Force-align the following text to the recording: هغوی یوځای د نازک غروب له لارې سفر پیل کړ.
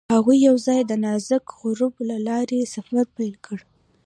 هغوی 0.15 0.37
یوځای 0.49 0.81
د 0.85 0.91
نازک 1.03 1.45
غروب 1.59 1.93
له 2.09 2.17
لارې 2.27 2.71
سفر 2.73 3.05
پیل 3.15 3.33
کړ. 3.45 3.57